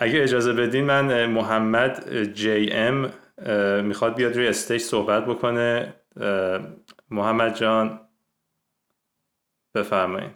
[0.00, 3.12] اگه اجازه بدین من محمد جی ام
[3.82, 5.94] می‌خواد بیاد روی استیج صحبت بکنه.
[7.10, 8.00] محمد جان
[9.74, 10.30] بفرمایید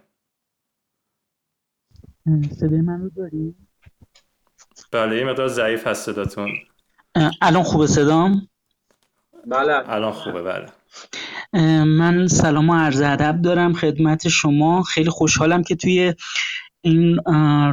[2.61, 3.55] صدای من رو داری؟
[4.93, 6.53] بله یه مقدار ضعیف هست صداتون.
[7.43, 8.49] الان خوبه صدام؟
[9.47, 9.91] بله.
[9.91, 10.67] الان خوبه بله.
[11.85, 14.83] من سلام و عرض ادب دارم خدمت شما.
[14.83, 16.15] خیلی خوشحالم که توی
[16.85, 17.19] این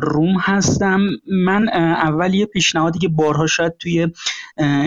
[0.02, 1.00] روم هستم.
[1.46, 4.08] من اول یه پیشنهادی که بارها شاید توی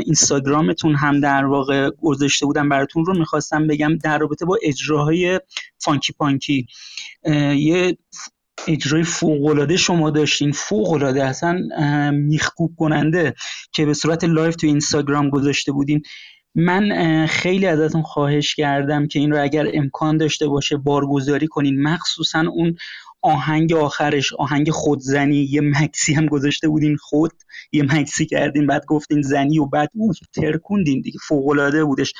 [0.04, 5.40] اینستاگرامتون هم در واقع گذاشته بودم براتون رو می‌خواستم بگم در رابطه با اجراهای
[5.78, 6.66] Funky Punky.
[7.56, 7.96] یه
[8.68, 10.52] اجرای فوقالعاده شما داشتین.
[10.52, 11.60] فوقالعاده اصلا
[12.10, 13.34] میخکوب کننده
[13.72, 16.02] که به صورت لایو تو اینستاگرام گذاشته بودین.
[16.54, 21.82] من خیلی ازتون خواهش کردم که این رو اگر امکان داشته باشه بارگذاری کنین.
[21.82, 22.76] مخصوصا اون
[23.22, 25.48] آهنگ آخرش آهنگ خودزنی.
[25.50, 27.32] یه مکسی هم گذاشته بودین خود
[27.72, 32.12] یه مکسی کردین بعد گفتین زنی و بعد اوف ترکوندین دیگه فوق بودش.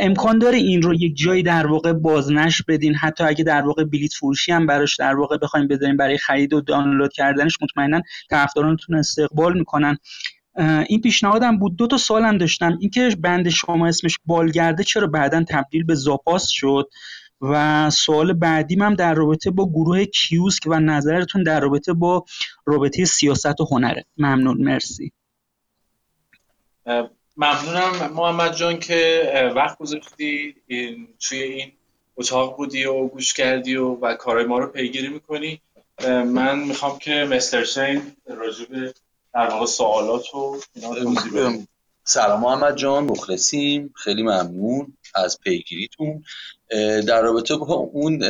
[0.00, 2.94] امکان داره این رو یک جایی در واقع بازنش بدین.
[2.94, 6.60] حتی اگه در واقع بلیت فروشی هم براش در واقع بخوایم بذاریم برای خرید و
[6.60, 9.98] دانلود کردنش مطمئنا طرفدارانتون استقبال می‌کنن.
[10.88, 11.76] این پیشنهادم بود.
[11.76, 12.78] دو تا سوالم داشتم.
[12.80, 16.88] اینکه بند شما اسمش بالگرده چرا بعدا تبدیل به زاپاس شد؟
[17.42, 22.24] و سوال بعدیم هم در رابطه با گروه کیوسک و نظرتون در رابطه با
[22.64, 24.04] رابطه سیاست و هنره.
[24.18, 25.12] ممنون مرسی.
[27.36, 29.22] ممنونم محمد جان که
[29.56, 30.54] وقت گذاشتی.
[31.20, 31.72] توی این
[32.16, 35.60] اتاق بودی و گوش کردی و, و کارهای ما رو پیگیری می‌کنی.
[36.06, 38.94] من می‌خوام که مستر شین راجب
[39.34, 40.60] در واقع سوالات و
[42.04, 43.94] سلام محمد جان مخلصیم.
[43.96, 44.96] خیلی ممنون.
[45.14, 46.24] از پیگیریتون
[47.06, 48.24] در رابطه با اون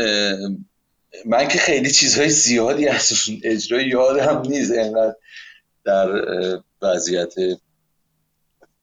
[1.26, 5.14] من که خیلی چیزهای زیادی ازشون اجرای یادم نیست انقدر
[5.84, 6.08] در
[6.82, 7.34] وضعیت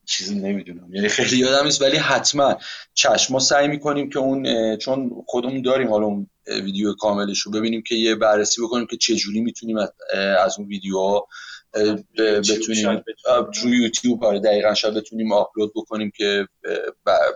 [0.05, 0.93] چیزی نمی‌دونم.
[0.93, 2.57] یعنی خیلی یادم نیست ولی حتما
[2.93, 7.95] چشما سعی می‌کنیم که اون چون خودمون داریم حالا اون ویدیو کاملش رو ببینیم که
[7.95, 9.77] یه بررسی بکنیم که چه جوری می‌تونیم
[10.45, 11.27] از اون ویدیوها
[12.17, 13.03] بتونیم
[13.53, 16.47] تو یوتیوب آره دقیقا شاید بتونیم آپلود بکنیم که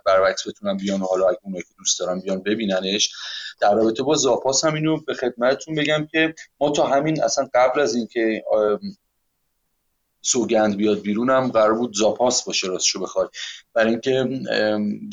[0.08, 3.14] وکس بتونم بیان و حالا اگه اونایی که دوست دارم بیان ببیننش.
[3.62, 7.80] در رابطه با زاپاس هم اینو به خدمتتون بگم که ما تا همین اصلا قبل
[7.80, 8.44] از اینکه
[10.26, 13.28] سوگند بیاد بیرون هم قرار بود زاپاس باشه راستشو بخوای
[13.74, 14.30] برای اینکه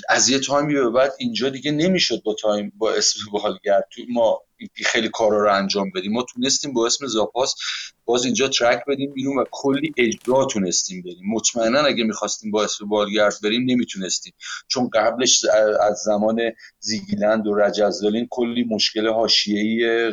[0.08, 3.88] از یه تایمی به بعد اینجا دیگه نمی‌شد با تایم با اسم بالگرد.
[3.90, 4.42] تو ما
[4.74, 6.12] خیلی کارا رو انجام بدیم.
[6.12, 7.54] ما تونستیم با اسم زاپاس
[8.04, 11.22] باز اینجا track بدیم بیرون و کلی اجرا تونستیم بریم.
[11.32, 14.32] مطمئنا اگه می‌خواستیم با اسم بالگرد بریم نمی‌تونستیم.
[14.68, 15.44] چون قبلش
[15.88, 16.40] از زمان
[16.78, 20.10] زیگیلند و رجزدالین کلی مشکل حاشیه‌ای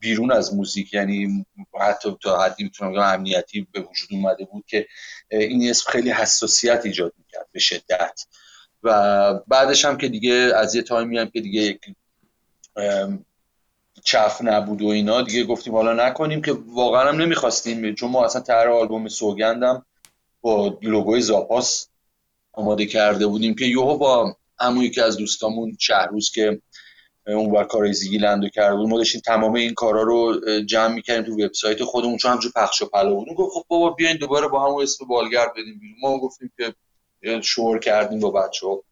[0.00, 1.46] بیرون از موزیک یعنی
[1.80, 4.86] حتی تا حدی می‌تونم بگم امنیتی به وجود اومده بود که
[5.30, 8.26] این اسم خیلی حساسیت ایجاد می‌کرد به شدت.
[8.82, 11.78] و بعدش هم که دیگه از یه تایمی هم که دیگه
[14.04, 17.94] چف نبود و اینا دیگه گفتیم حالا نکنیم که واقعا هم نمی‌خواستیم.
[17.94, 19.86] چون ما اصلا طرح آلبوم سوگندم
[20.40, 21.88] با لوگوی زاپاس
[22.52, 26.60] آماده کرده بودیم که یوهو با عمویی که از دوستامون شهروز که
[27.34, 28.88] اون بر کار زیگیلند کرده بود.
[28.88, 32.86] ما داشتیم تمام این کارا رو جمع می‌کردیم تو وبسایت خودمون چون همجور پخش و
[32.86, 33.28] پلا بود.
[33.36, 35.96] گفت خب بابا بیاین دوباره با همون اسم بالگرد بدیم بیرون.
[36.02, 36.74] ما گفتیم که
[37.42, 38.82] شور کردیم با بچه ها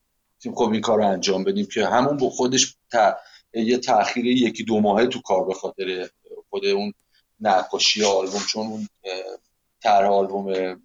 [0.55, 2.77] خب این کار انجام بدیم که همون با خودش
[3.55, 6.09] یه تاخیر یکی دو ماهه تو کار به خاطر
[6.51, 6.93] خود اون
[7.41, 8.43] نقاشی آلبوم.
[8.49, 8.89] چون اون
[9.83, 10.77] طرح آلبوم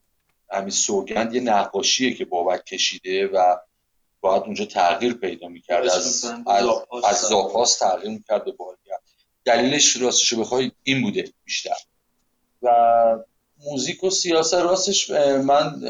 [0.52, 3.56] همین سوگند یه نقاشیه که بابک کشیده و
[4.22, 7.30] باید اونجا تغییر پیدا می‌کرد از از,
[7.64, 8.10] از تغییر.
[8.10, 9.02] می‌کرد به بالگرد
[9.46, 11.76] دلیلش راستش بخوای این بوده بیشتر.
[12.62, 12.70] و
[13.66, 15.10] موزیک و سیاست راستش
[15.46, 15.82] من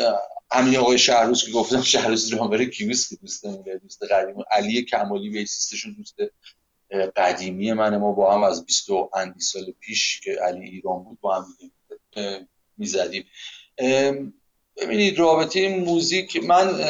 [0.52, 5.94] همین آقای شهروز که گفتم شهروز درامر کیویس که دوستمونه دوست قدیم علی کمالی بیسیستشون
[5.98, 6.16] دوست
[7.16, 11.36] قدیمی من ما با هم از 20 اندی سال پیش که علی ایران بود با
[11.36, 11.46] هم
[12.78, 13.26] می‌زدیم.
[14.78, 16.82] ببینید رابطه موزیک من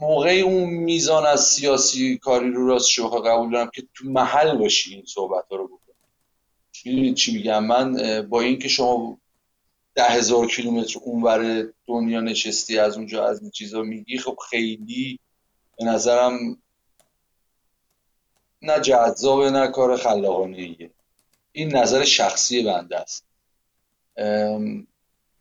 [0.00, 4.94] موقع اون میزان از سیاسی کاری رو راست شو قبول دارم که تو محل باشی
[4.94, 7.14] این صحبت ها رو بکنی.
[7.14, 9.18] چی میگم؟ من با اینکه شما
[9.94, 15.18] ده هزار کیلومتر اونور دنیا نشستی از اونجا از این چیزا میگی خب خیلی
[15.78, 16.62] به نظرم
[18.62, 20.90] نه جذابه نه کار خلاقانه
[21.52, 23.24] این نظر شخصی بنده است.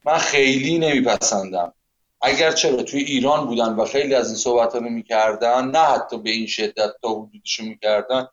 [0.05, 1.73] من خیلی نمیپسندم.
[2.21, 6.29] اگر چرا توی ایران بودن و خیلی از این صحبت رو می‌کردن نه حتی به
[6.29, 8.27] این شدت تا حدودشو می‌کردن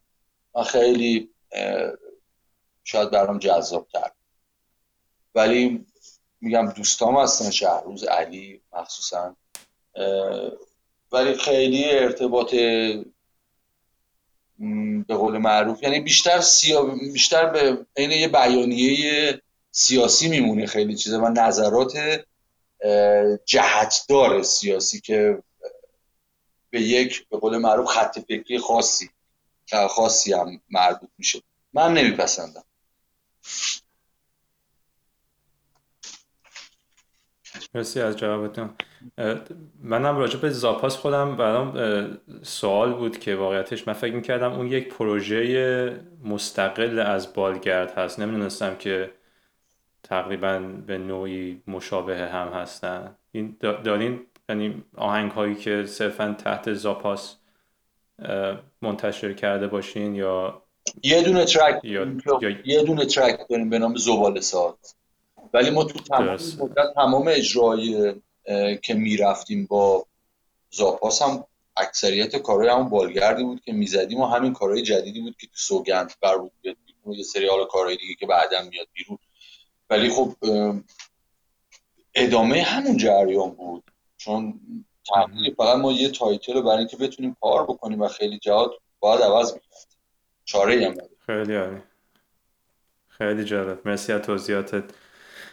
[0.55, 1.31] من خیلی
[2.85, 4.11] شاید برام جذاب تر
[5.35, 5.87] ولی
[6.41, 9.37] میگم دوستام هستن شهروز علی مخصوصا
[11.13, 12.55] ولی خیلی ارتباط
[15.09, 16.83] به قول معروف یعنی بیشتر سیا...
[17.13, 19.41] بیشتر به عین یه بیانیه
[19.71, 21.93] سیاسی میمونه خیلی چیزه و نظرات
[23.45, 25.43] جهتدار سیاسی که
[26.71, 29.11] به یک به قول معروف خط فکری خاصی
[29.91, 31.43] خاصی هم مربوط میشه.
[31.73, 32.65] من نمیپسندم.
[37.75, 38.75] مرسی از جوابتون.
[39.83, 44.89] منم راجع به زاپاس خودم برام سوال بود که واقعیتش من فکر می‌کردم اون یک
[44.89, 48.21] پروژه مستقل از بالگرد هست.
[48.21, 49.13] نمی‌دونستم که
[50.09, 53.17] تقریبا به نوعی مشابه هم هستن.
[53.33, 57.37] این دارین؟ یعنی آهنگ هایی که صرفا تحت زاپاس
[58.83, 60.63] منتشر کرده باشین یا
[61.03, 62.07] یه دونه ترک یا...
[62.65, 64.95] یه دونه ترک داریم به نام زبال ساعت.
[65.55, 68.15] ولی ما تو تمام مدت تمام اجرای
[68.83, 70.07] که می‌رفتیم با
[70.71, 71.45] زاپاس هم
[71.77, 76.13] اکثریت کارهای همون بالگردی بود که می‌زدیم و همین کارهای جدیدی بود که تو سوگند
[76.23, 76.53] بر بود
[77.07, 79.19] یه سری حالا کارهای دیگه که بعدا میاد بیرون.
[79.91, 80.33] ولی خب
[82.15, 83.91] ادامه همون جریان بود.
[84.17, 84.61] چون
[85.09, 89.55] تمام فقط ما یه title برای اینکه بتونیم کار بکنیم و خیلی جهات باید عوض
[89.55, 89.97] می‌کرد.
[90.45, 90.95] چاره هم
[91.27, 91.83] خیلی عالی.
[93.09, 93.89] خیلی جالب.
[93.89, 94.85] مرسی از توضیحاتت.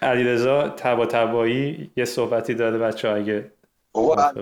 [0.02, 3.52] علیرضا تبا تبایی یه صحبتی داده بچه اگه
[3.92, 4.34] بابا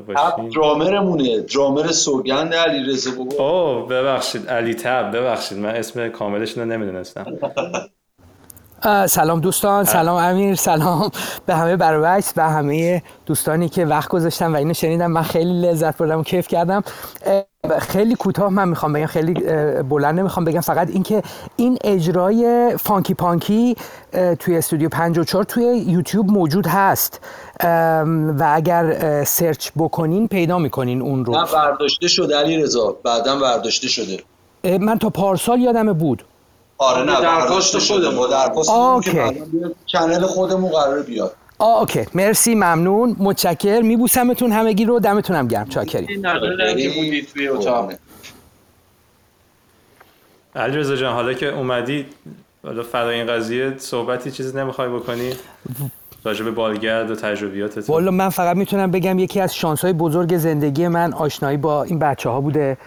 [0.55, 1.39] درامرمونه.
[1.39, 3.35] درامر سوگند علیرضا بابا.
[3.35, 4.47] اوه ببخشید.
[4.47, 5.57] علی تب ببخشید.
[5.57, 7.25] من اسم کاملش رو نمی‌دونستم.
[9.07, 11.11] سلام دوستان سلام امیر سلام
[11.45, 15.97] به همه برابکس و همه دوستانی که وقت گذاشتن و اینو شنیدم من خیلی لذت
[15.97, 16.83] بردم و کیف کردم.
[17.79, 19.33] خیلی کوتاه من می‌خوام بگم خیلی
[19.83, 20.59] بلند نمی‌خوام بگم.
[20.59, 21.23] فقط اینکه
[21.55, 23.75] این اجرای Funky Punky
[24.39, 27.21] توی استودیو 54 توی یوتیوب موجود هست.
[28.39, 31.33] و اگر سرچ بکنین پیدا می‌کنین اون رو.
[31.33, 34.19] نه برداشته شده علی رضا بعدا برداشته شده.
[34.79, 36.25] من تا پارسال یادم بود.
[36.81, 38.69] آره نه درخواست شده ما درخواست
[39.03, 39.41] که
[39.91, 41.35] کانال خودمون قرار بیاد.
[41.57, 42.05] آه okay.
[42.13, 43.15] مرسی ممنون.
[43.19, 45.69] متشکر میبوسمتون همگی رو دمتونم گرم.
[45.69, 46.23] چاکریم.
[50.55, 52.05] علیرضا جان حالا که اومدی
[52.63, 55.33] حالا فرای این قضیه صحبتی چیزی نمی‌خوای بکنی؟
[56.23, 57.89] راجع به بالگرد و تجربیاتت.
[57.89, 61.99] والا من فقط می‌تونم بگم یکی از شانس های بزرگ زندگی من آشنایی با این
[61.99, 62.77] بچه ها بوده.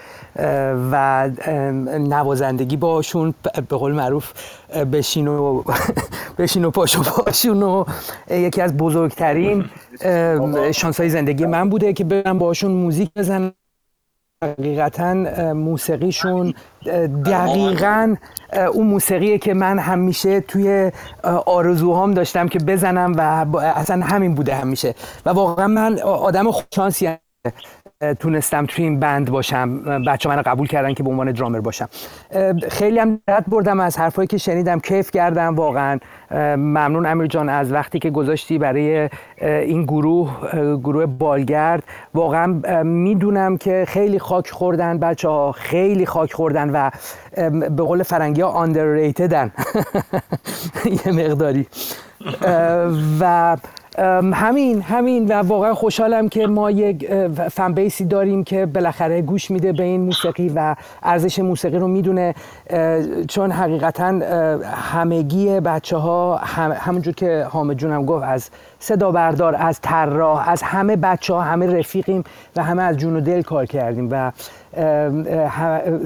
[0.93, 1.31] و
[1.99, 3.35] نوازندگی باشون
[3.69, 4.33] به قول معروف
[4.93, 5.63] بشین و
[6.39, 7.85] بشین و پاشو باشون و
[8.31, 9.65] یکی از بزرگترین
[10.75, 13.53] شانس های زندگی من بوده که برم باشون موزیک بزنم.
[14.45, 15.15] حقیقتا
[15.53, 16.55] موسیقیشون
[17.27, 18.17] دقیقا
[18.73, 20.93] اون موسیقیه که من همیشه توی
[21.47, 24.95] آرزوهام داشتم که بزنم و اصلا همین بوده همیشه.
[25.27, 27.17] و واقعا من آدم خوششانسی
[28.13, 29.83] تونستم توی این بند باشم.
[30.05, 31.89] بچه من قبول کردن که به عنوان درامر باشم.
[32.69, 34.81] خیلی هم درد بردم از حرفایی که شنیدم.
[34.81, 35.99] کیف کردم واقعا.
[36.57, 39.09] ممنون امیر جان از وقتی که گذاشتی برای
[39.41, 40.31] این گروه
[40.77, 41.83] گروه بالگرد.
[42.15, 46.91] واقعا می‌دونم که خیلی خاک خوردن بچه ها خیلی خاک خوردن و
[47.71, 49.51] به قول فرنگی ها underratedن.
[51.07, 51.67] یه مقداری.
[53.21, 53.57] و
[54.35, 57.15] همین همین و واقعا خوشحالم که ما یک
[57.49, 62.35] فن بیسی داریم که بالاخره گوش میده به این موسیقی و ارزش موسیقی رو می‌دونه
[63.29, 64.07] چون حقیقتا
[64.75, 70.63] همگی بچه ها هم همونجور که حامد جونم گفت از صدا بردار از طراح از
[70.63, 72.25] همه بچه ها همه رفیقیم
[72.57, 74.33] و همه از جون و دل کار کردیم و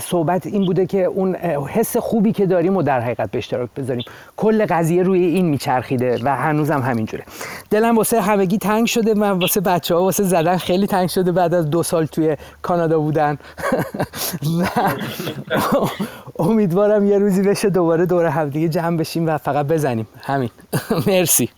[0.01, 1.35] صحبت این بوده که اون
[1.67, 4.05] حس خوبی که داریم و در حقیقت به اشتراک بذاریم.
[4.37, 7.25] کل قضیه روی این میچرخیده و هنوزم همینجوره.
[7.71, 11.55] دلم واسه همگی تنگ شده من واسه بچه ها واسه زدن خیلی تنگ شده بعد
[11.55, 13.39] از دو سال توی کانادا بودن.
[16.39, 20.07] امیدوارم یه روزی بشه دوباره دور همدیگه جمع بشیم و فقط بزنیم.
[20.23, 20.51] همین.
[21.07, 21.49] مرسی.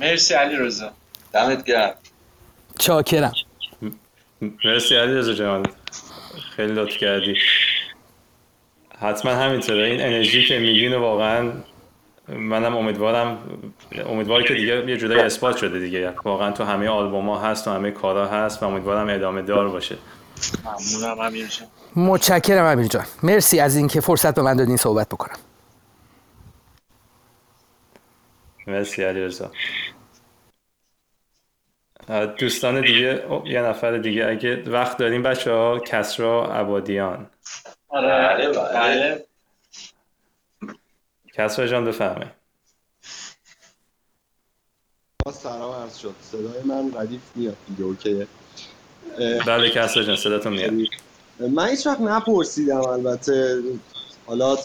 [0.00, 0.90] مرسی علی رضا
[1.32, 1.94] دمت گرم.
[2.78, 3.32] چاکرم.
[4.64, 5.66] مرسی علی رضا جان
[6.60, 7.36] خیلی لطف کردی.
[8.98, 11.52] حتما همینطوره این انرژی که میگین واقعا
[12.28, 13.38] منم امیدوارم
[14.06, 16.14] امیدوارم که دیگه یه جدای اثبات شده دیگه.
[16.24, 19.96] واقعا تو همه آلبوم ها هست و همه کارا هست و امیدوارم ادامه دار باشه.
[20.64, 21.68] ممنونم امیر جان.
[22.06, 23.04] متشکرم امیر جان.
[23.22, 25.38] مرسی از اینکه فرصت به من دادین صحبت بکنم.
[28.66, 29.50] مرسی علی رضا
[32.38, 34.26] دوستان دیگه یه نفر دیگه.
[34.26, 37.30] اگه وقت داریم بچه ها کسرا عبادیان.
[37.88, 39.26] آره بله, بله.
[41.34, 42.32] کسرا جان بفهمه
[45.32, 46.14] سلام عرض شد.
[46.22, 48.26] صدای من ردیف میاد دیگه اوکیه.
[49.46, 50.72] بله کسر جان صداتون میاد.
[51.50, 53.62] من هیچ وقت نپرسیدم البته.
[54.26, 54.56] حالا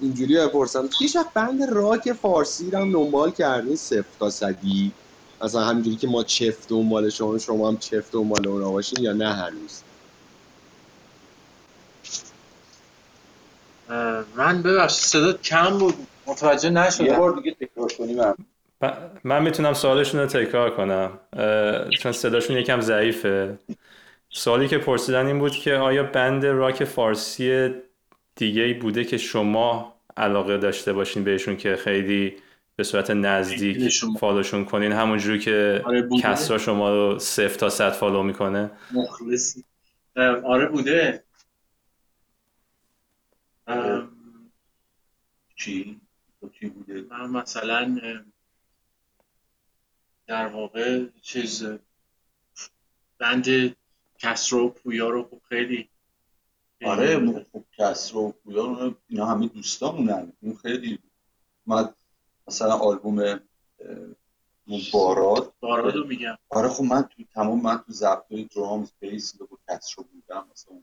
[0.00, 0.88] اینجوری بپرسم.
[0.98, 4.92] هیچ وقت بند راک فارسی رو هم دنبال کردین؟ صفر تا صدی.
[5.42, 9.32] مثلا همینجوری که ما چف دنبال شما شما هم چف دنبال اونا باشین یا نه
[9.34, 9.82] هنوز؟
[14.36, 15.94] من ببخشید صدا کم بود.
[16.26, 17.06] متوجه نشدم.
[17.06, 18.34] یه بار دیگه تکرار کنی من.
[19.24, 21.18] من می‌تونم سوالشون رو تکرار کنم.
[21.90, 23.58] چون صداشون یکم ضعیفه.
[24.30, 27.74] سوالی که پرسیدن این بود که آیا بند راک فارسی
[28.36, 32.36] دیگه ای بوده که شما علاقه داشته باشین بهشون که خیلی
[32.78, 34.92] به صورت نزدیک فالوشون کنین.
[34.92, 38.70] همونجوری که آره کسرا شما رو صفر تا صد فالو می‌کنه.
[38.92, 39.64] مخلصی.
[40.44, 41.24] آره بوده.
[45.56, 46.00] چی؟
[46.52, 48.00] چی بوده؟ من مثلا
[50.26, 51.66] در واقع چیز
[53.18, 53.76] بند
[54.18, 55.88] کسرو و پویا رو خب خیلی
[56.84, 60.32] آره خب کسرو و پویا رو اینا همه دوستامونن.
[60.40, 60.98] اون خیلی
[61.66, 61.88] من
[62.48, 63.40] مثلا آلبوم
[64.92, 65.52] باراد.
[65.60, 66.38] باراد رو میگم.
[66.48, 70.74] آره خب من تو تمام من تو ضبطای درامز بیس با کسرو بودم مثلا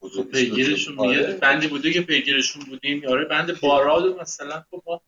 [0.00, 1.32] خب پیگیرشون آره.
[1.32, 3.08] بندی بوده که پیگیرشون بودیم.
[3.08, 5.00] آره بند باراد مثلا خب ما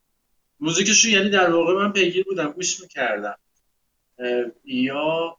[0.60, 3.38] موزیکشون یعنی در واقع من پیگیر بودم گوش می‌کردم.
[4.64, 5.36] یا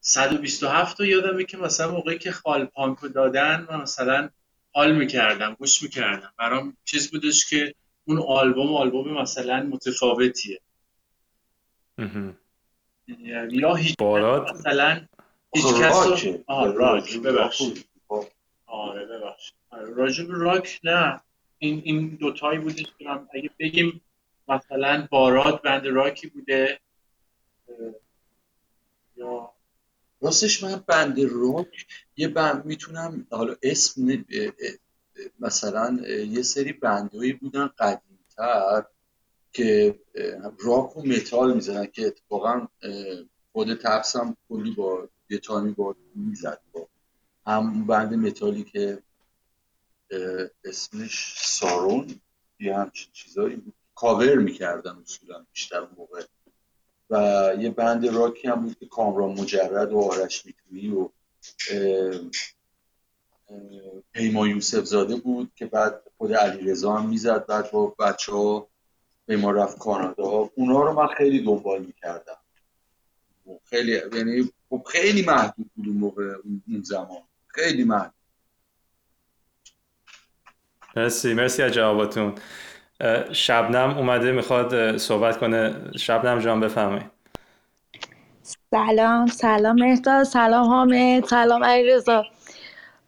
[0.00, 4.28] 127 رو یادمه که مثلا موقعی که خال پانکو دادن من مثلا
[4.72, 6.32] حال می‌کردم گوش می‌کردم.
[6.38, 7.74] برام چیز بودش که
[8.08, 10.60] اون آلبوم آلبوم مثلا متفاوتیه.
[13.50, 15.06] یا هیچ بارات؟ مثلا
[15.54, 17.16] هیچ کس آه راک.
[17.16, 17.88] ببخشید.
[18.66, 19.54] آره ببخشید.
[19.70, 21.20] آره، راجب راک نه.
[21.58, 24.00] این این دوتایی بودش که اگه بگیم
[24.48, 26.80] مثلا بارات بند راکی بوده.
[29.16, 29.52] یا
[30.20, 31.86] راستش من بند راک
[32.16, 34.24] یه بند می‌تونم حالا اسم
[35.40, 38.84] مثلا یه سری بندهایی بودن قدیمتر
[39.52, 39.98] که
[40.58, 42.68] راک و متال می‌زنن که اتفاقا
[43.52, 46.60] خود تفسم کلی با یه تایمی با می‌زد.
[46.72, 46.88] با
[47.46, 49.02] هم بند متالی که
[50.64, 52.20] اسمش سارون
[52.60, 53.74] یه همچین چیزایی بود.
[53.94, 56.24] کاور می‌کردن اصولا بیشتر موقع.
[57.10, 61.10] و یه بند راکی هم بود که کامران مجرد و آرش میتویی و
[64.12, 68.66] پیما یوسف زاده بود که بعد خود علی رضا هم می‌زد بعد با بچه ها
[69.26, 72.36] پیما رفت کانادا اونا رو من خیلی دنبال می‌کردم.
[73.64, 77.22] خیلی یعنی خب خیلی محدود بود اون موقع اون زمان.
[77.46, 78.12] خیلی محدود.
[80.96, 82.34] مرسی مرسی از جواباتون.
[83.32, 85.90] شبنم اومده می‌خواد صحبت کنه.
[85.98, 87.10] شبنم جان بفهمه
[88.70, 92.24] سلام سلام مهداد سلام حامد سلام علیرضا.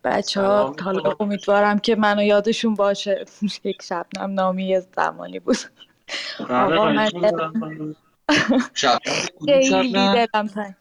[0.08, 3.24] بچه ها حالا امیدوارم که منو یادشون باشه.
[3.64, 5.56] یک شبنم نامی زمانی بود.
[6.48, 7.10] بله، آقا من
[9.46, 10.74] خیلی دلم تنگ.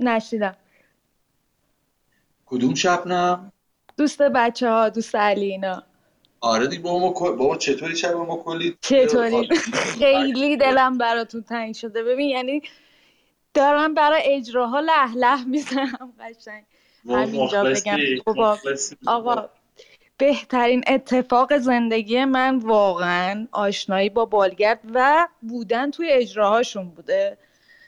[0.00, 0.56] نشیدم.
[2.46, 3.52] کدوم شبنم؟
[3.96, 5.82] دوست بچه ها دوست علی اینا.
[6.40, 9.48] آره دیگه بابا, بابا چطوری شب ما کلی چطوری؟
[9.98, 12.02] خیلی دلم براتون تنگ شده.
[12.02, 12.62] ببین یعنی
[13.54, 16.64] دارم برای اجراها له له می‌زنم قشنگ.
[17.08, 17.98] همینجا بگم
[19.06, 19.48] آقا
[20.18, 27.38] بهترین اتفاق زندگی من واقعا آشنایی با بالگرد و بودن توی اجراهاشون بوده.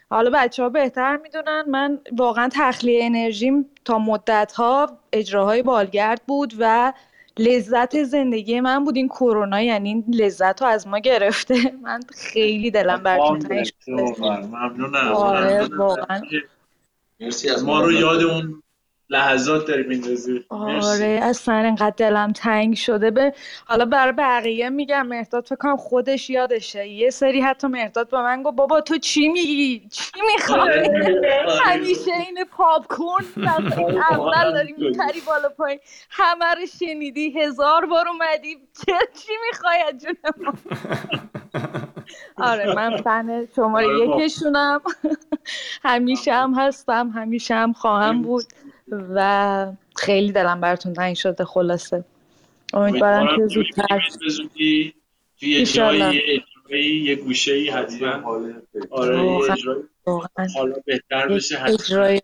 [0.09, 6.53] حالا بچه ها بهتر می‌دونن من واقعا تخلیه انرژیم تا مدت ها اجراهای بالگرد بود
[6.59, 6.93] و
[7.39, 8.95] لذت زندگی من بود.
[8.95, 11.55] این کرونا یعنی این لذت رو از ما گرفته.
[11.83, 15.13] من خیلی دلم براتون تنگ ممنونم.
[15.13, 16.21] آره واقعا.
[17.65, 18.62] ما رو یاد اون
[19.13, 20.45] لحظات داری میندازی.
[20.49, 23.11] آره اصلا انقدر دلم تنگ شده.
[23.11, 23.33] به
[23.65, 26.87] حالا برای بقیه میگم مهداد فکر کنم خودش یادشه.
[26.87, 31.21] یه سری حتی مهداد با من گفت بابا تو چی میگی؟ چی می‌خوای؟ آره.
[31.63, 33.25] همیشه این پاپ کورن
[34.11, 35.79] اول داری میپری بالا پایین.
[36.09, 38.57] همه رو شنیدی هزار بار اومدی.
[39.15, 40.15] چی می‌خوای از جون
[40.45, 40.53] ما؟
[42.51, 44.81] آره من فن شماره آره، یکشونم.
[45.89, 48.43] همیشه هم هستم همیشه هم خواهم بود.
[48.91, 52.03] و خیلی دلم براتون تنگ شده خلاصه.
[52.73, 54.01] امیدوارم که زودتر
[55.41, 56.41] یه جایی
[57.03, 58.31] یه گوشه ای حتما.
[58.91, 59.15] آره
[60.55, 61.27] حالا بهتر.
[61.27, 62.21] بشه اجرای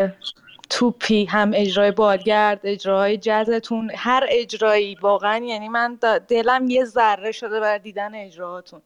[0.69, 4.97] توپی هم اجرای بالگرد اجرای جزتون هر اجرایی.
[5.01, 8.81] واقعا یعنی من دلم یه ذره شده بر دیدن اجراهاتون.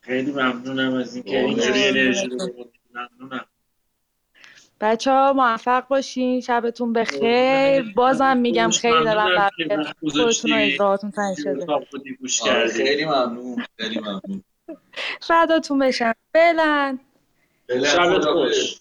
[0.00, 2.36] خیلی ممنونم از اینکه اینجوری انرژی رو
[2.94, 3.45] ممنونم.
[4.80, 7.92] بچه ها موفق باشین شبتون بخیر.
[7.96, 9.50] بازم میگم خیلی دارم
[10.00, 11.66] خودتون و اجراهاتون تنگ شده.
[12.50, 14.44] آره، خیلی ممنون خیلی ممنون.
[15.20, 16.98] فداتون بشم فعلا
[17.68, 18.80] شبت خوش.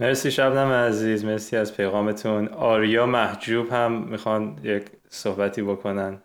[0.00, 2.48] مرسی شبنم عزیز مرسی از پیغامتون.
[2.48, 6.22] آریا محجوب هم می‌خوان یک صحبتی بکنن.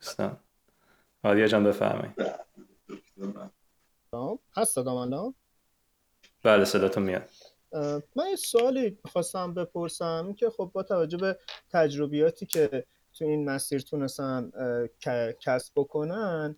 [0.00, 0.36] دوستان.
[1.22, 2.14] آریا جان بفرمایید.
[4.56, 5.34] هست صدام الان؟
[6.42, 7.30] بله صداتون میاد.
[8.16, 11.38] من یه سوالی خواستم بپرسم که خب با توجه به
[11.70, 14.50] تجربیاتی که تو این مسیر تونستن
[15.40, 16.56] کسب بکنن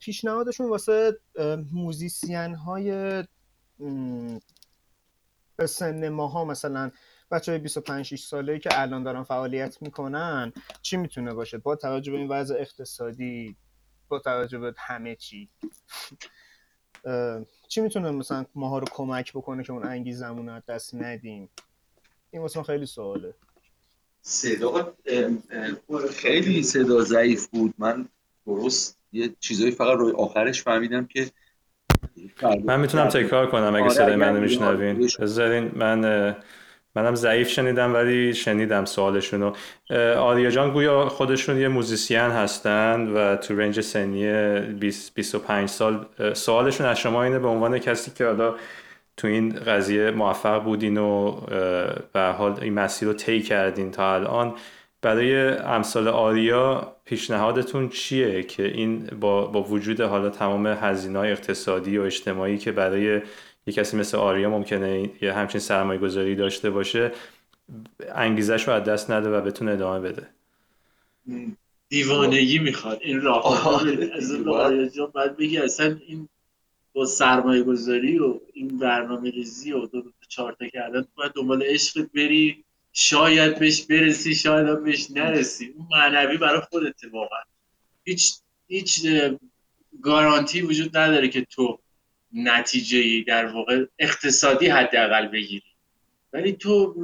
[0.00, 1.18] پیشنهادشون واسه
[1.72, 3.22] موزیسین های
[5.56, 6.90] به سن ماها مثلا
[7.30, 10.52] بچه های 25 6 ساله که الان دارن فعالیت می‌کنن
[10.82, 13.56] چی می‌تونه باشه؟ با توجه به این وضع اقتصادی
[14.08, 15.50] با توجه به همه چی.
[17.68, 21.48] چی می‌تونه مثلا ماها رو کمک بکنه که اون انگیزمون از دست ندیم؟
[22.30, 23.34] این واسه خیلی سواله.
[24.22, 24.94] صدا
[26.10, 27.74] خیلی صدا ضعیف بود.
[27.78, 28.08] من
[28.46, 31.30] درست یه چیزایی فقط روی آخرش فهمیدم که
[32.64, 35.10] من می‌تونم تکرار کنم اگه آره صدای منو میشنوین.
[35.20, 36.36] بذارین من
[36.96, 39.52] منم ضعیف شنیدم ولی شنیدم سوالشون
[40.16, 46.06] آریا جان گویا خودشون یه موزیسین هستن و تو رنج سنی 25 سال.
[46.34, 48.54] سوالشون از شما اینه به عنوان کسی که حالا
[49.16, 51.40] تو این قضیه موفق بودین و
[52.12, 54.54] به حال این مسیر رو طی کردین تا الان
[55.02, 62.02] برای امثال آریا پیشنهادتون چیه که این با, با وجود حالا تمام هزینه اقتصادی و
[62.02, 63.20] اجتماعی که برای
[63.66, 67.12] یه کسی مثل آریا ممکنه یه همچین سرمایه گذاری داشته باشه
[68.14, 70.28] انگیزش رو از دست نده و بتونه ادامه بده.
[71.88, 72.98] دیوانگی می‌خواد.
[73.02, 76.28] این راه از آریا جان باید بگی اصلا این
[76.92, 82.06] با سرمایه گذاری و این برنامه ریزی و دو, دو چارتا کردن باید دنبال عشق
[82.14, 85.74] بری شاید بهش برسی شاید هم بهش نرسی.
[85.76, 87.42] اون معنوی برای خودت واقعا.
[88.04, 88.34] هیچ
[88.66, 89.06] هیچ
[90.02, 91.78] گارانتی وجود نداره که تو
[92.34, 95.62] نتیجه در واقع اقتصادی حداقل بگیری.
[96.32, 96.94] ولی تو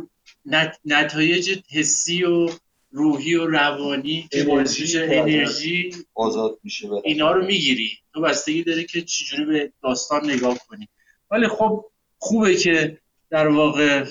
[0.84, 2.50] نتایج حسی و
[2.90, 7.90] روحی و روانی انرژی انرژی آزاد میشه اینا رو می‌گیری.
[8.14, 10.88] تو بستگی داره که چجوری به داستان نگاه کنی.
[11.30, 11.84] ولی خب
[12.18, 12.98] خوبه که
[13.30, 14.04] در واقع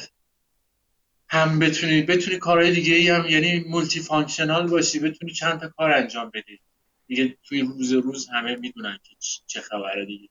[1.29, 6.31] هم بتونی بتونی کارهای دیگه ای هم یعنی multifunctional باشی بتونی چند تا کار انجام
[6.33, 6.59] بدی.
[7.07, 9.15] دیگه توی روز روز همه می‌دونن که
[9.47, 10.29] چه خبره دیگه.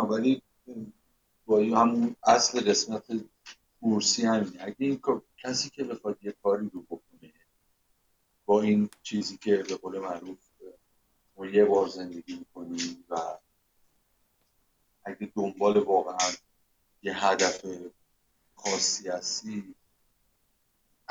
[0.00, 0.42] ولی
[1.46, 3.04] با همون اصل قسمت
[3.80, 4.56] کورسی همینه.
[4.60, 5.00] اگه این
[5.38, 7.32] کسی که بخواد یه کاری رو بکنه
[8.46, 10.38] با این چیزی که به قول معروف
[11.36, 13.16] ما یه بار زندگی می‌کنیم و
[15.04, 16.30] اگه دنبال واقعا
[17.02, 17.66] یه هدف
[18.54, 19.74] خاصی هستی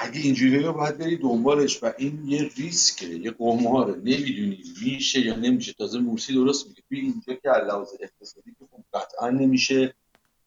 [0.03, 3.95] اگه اینجوری باید بری دنبالش و این یه ریسکه یه قماره.
[3.95, 5.73] نمی‌دونی میشه یا نمیشه.
[5.73, 9.93] تازه مورسی درست میگه توی اینجا که لحاظ اقتصادی که خب قطعا نمیشه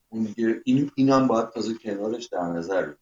[0.09, 2.93] اون دیگه این اینم باید تازه کنارش در نظر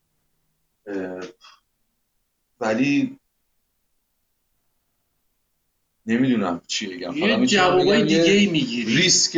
[2.59, 3.19] ولی
[6.05, 7.17] نمی‌دونم چی بگم.
[7.17, 8.95] یه جوابای دیگه ای می‌گیری.
[8.95, 9.37] ریسک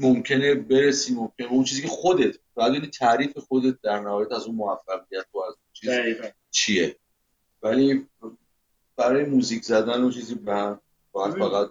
[0.00, 5.26] ممکنه برسی ممکنه اون چیزی که خودت باید تعریف خودت در نهایت از اون موفقیت
[5.34, 6.16] و از چیز
[6.50, 6.96] چیه.
[7.62, 8.06] ولی
[8.96, 10.78] برای موزیک زدن و چیزی باید
[11.14, 11.70] فقط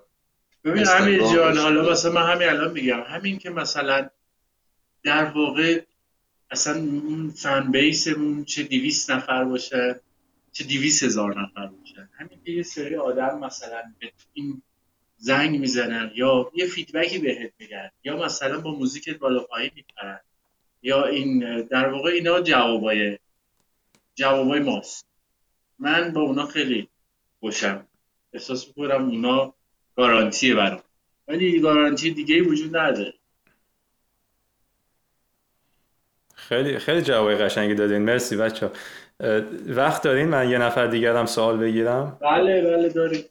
[0.63, 3.04] ببین همین جان حالا مثلا من همین الان میگم.
[3.08, 4.10] همین که مثلا
[5.04, 5.82] در واقع
[6.52, 10.02] اصلا اون fan base مون چه دیویس نفر باشه
[10.52, 12.10] چه دیویس هزار نفر باشه.
[12.13, 14.62] همین که یه سری آدم مثلا به این
[15.17, 20.19] زنگ می‌زنن یا یه feedback ی بهت میگن یا مثلا با موزیکت بالا پایین میپرن
[20.82, 23.17] یا این در واقع اینا جوابای
[24.15, 25.06] جوابای ماست.
[25.80, 26.88] من با اونا خیلی
[27.39, 27.88] خوشم.
[28.34, 29.54] احساس می‌کنم اونا
[29.95, 30.82] گارانتیه برام.
[31.28, 33.13] ولی گارانتی دیگه وجود نداره.
[36.36, 37.97] خیلی خیلی جواب قشنگی دادین.
[38.02, 38.71] مرسی بچه
[39.67, 42.17] وقت دارین؟ من یه نفر دیگر هم سوال بگیرم.
[42.21, 43.24] بله بله داریم.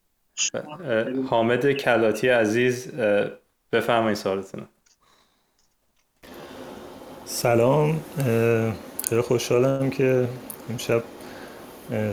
[1.31, 2.93] حامد کلاتی عزیز
[3.73, 4.69] بفرمایید سوالتون.
[7.25, 8.05] سلام.
[9.09, 10.29] خیلی خوشحالم که
[10.71, 11.03] امشب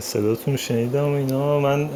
[0.00, 1.60] صداتون شنیدم و اینا.
[1.60, 1.88] من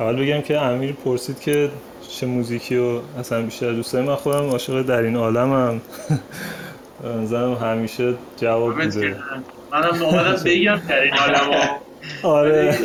[0.00, 1.70] اول بگم که امیر پرسید که
[2.08, 5.80] چه موزیکی و اصلا بیشتر دوست من خودم عاشق در این عالمم
[7.30, 9.16] زنم همیشه جواب میده.
[9.72, 11.68] منم اومدم بگم در این عالم
[12.22, 12.78] آره.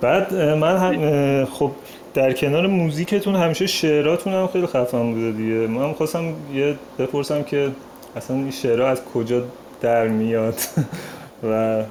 [0.00, 1.70] بعد من هم خب
[2.14, 5.54] در کنار موزیکتون همیشه شعراتون هم خیلی خفن بوده دیگه.
[5.54, 7.70] من خواستم یه بپرسم که
[8.16, 9.44] اصلا این شعرها از کجا
[9.80, 10.54] در میاد؟
[11.42, 11.84] و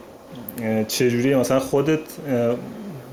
[0.87, 2.19] چجوری مثلا خودت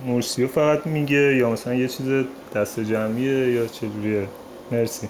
[0.07, 4.29] مرسیو فقط میگه یا مثلا یه چیز دست جمعیه یا چجوریه؟
[4.73, 5.09] مرسی.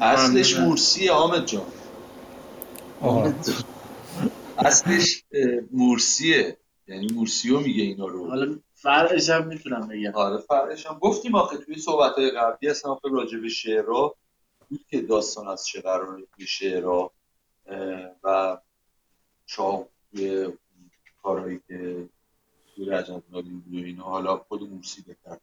[0.00, 1.66] اصلش مرسیه آمد جان.
[4.58, 5.24] اصلش
[5.72, 6.56] مرسیه.
[6.88, 8.28] یعنی مرسیو میگه اینا رو.
[8.28, 10.12] حالا فرقش هم می‌تونم بگم.
[10.14, 10.98] آره فرقش هم.
[10.98, 14.14] گفتیم آخه توی صحبت قبلی اصلا آخه راجع به شعرها
[14.68, 17.12] بود که داستان از چه قراره توی شعرها
[18.24, 18.58] و
[19.46, 20.52] شاه توی
[21.22, 22.08] کارهایی که
[22.74, 25.36] توی رجب بود و اینا حالا خود موسی بهتر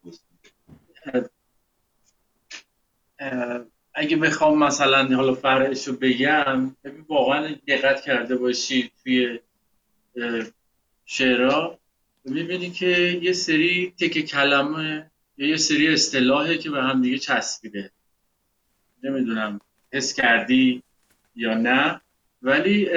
[3.94, 6.76] اگه بخوام مثلا حالا فرقش رو بگم
[7.08, 9.40] واقعا دقت کرده باشی توی
[11.06, 11.80] شعرها.
[12.26, 17.92] می‌بینی که یه سری تک کلمه یا یه سری اصطلاحه که به هم دیگه چسبیده.
[19.04, 19.62] نمی‌دونم
[19.94, 20.84] حس کردی
[21.36, 22.02] یا نه.
[22.42, 22.90] ولی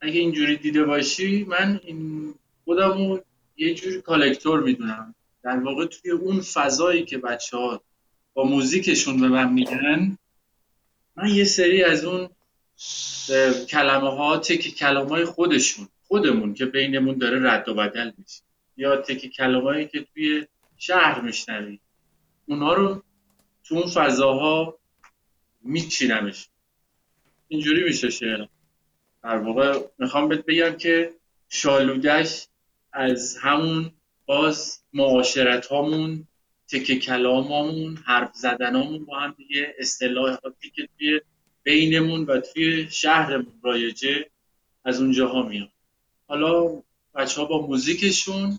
[0.00, 3.18] اگه اینجوری دیده باشی من این خودمو
[3.56, 5.14] یه جوری کالکتور می‌دونم.
[5.42, 7.82] در واقع توی اون فضایی که بچه ها
[8.34, 10.18] با موزیکشون به من میگن
[11.16, 12.28] من یه سری از اون
[13.68, 18.42] کلمه ها تک کلمه های خودشون خودمون که بینمون داره رد و بدل میشه.
[18.76, 21.78] یا تک کلمه‌ای که توی شهر میشنوی
[22.46, 23.02] اونا رو
[23.64, 24.78] تو اون فضاها
[25.62, 26.48] میچینمش.
[27.48, 28.46] اینجوری میشه شعر.
[29.26, 31.12] در واقع می‌خوام بهت بگم که
[31.48, 32.46] شالودش
[32.92, 33.92] از همون
[34.26, 36.26] باز معاشرت هامون
[36.68, 41.20] تک کلامامون حرف زدنامون با هم دیگه اصطلاحاتی که توی
[41.62, 44.30] بینمون و توی شهرمون رایجه
[44.84, 45.72] از اونجاها میاد.
[46.28, 46.82] حالا
[47.14, 48.58] بچه ها با موزیکشون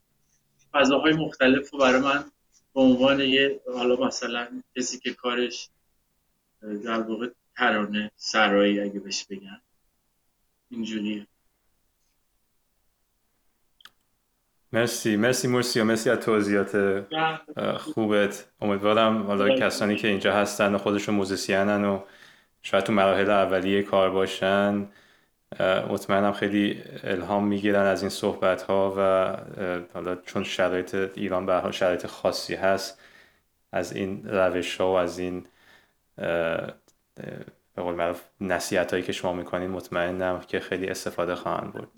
[0.71, 2.31] فضاهای مختلف رو برای من
[2.73, 5.69] به عنوان یه حالا مثلا کسی که کارش
[6.83, 7.27] در واقع
[7.57, 9.61] ترانه سرایی اگه بهش بگن.
[10.69, 11.27] اینجوریه.
[14.71, 17.05] مرسی مرسی مرسی و مرسی از توضیحات
[17.77, 18.51] خوبت.
[18.61, 22.03] امیدوارم حالا کسانی که اینجا هستن و خودشون موزیسینن و
[22.61, 24.89] شاید تو مراحل اولیه کار باشن
[25.89, 29.01] مطمئنم خیلی الهام می‌گیرن از این صحبت ها و
[29.93, 33.01] حالا چون شرایط ایران به حال شرایط خاصی هست
[33.71, 35.47] از این روش ها و از این
[37.77, 41.91] به قول معروف نصیحت هایی که شما می‌کنین مطمئنم که خیلی استفاده خواهند بود.